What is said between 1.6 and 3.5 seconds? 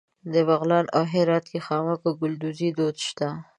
خامک او ګلدوزي دود شته.